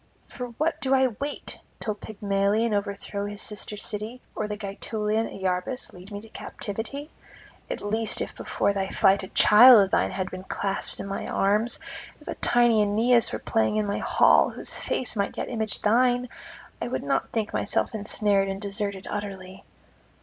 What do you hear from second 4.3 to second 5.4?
or Gaetulian